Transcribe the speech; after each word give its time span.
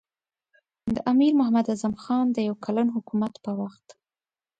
د 0.95 0.97
امیر 1.11 1.31
محمد 1.39 1.65
اعظم 1.69 1.93
خان 2.03 2.25
د 2.31 2.37
یو 2.47 2.55
کلن 2.65 2.87
حکومت 2.95 3.33
په 3.45 3.51
وخت. 3.59 3.87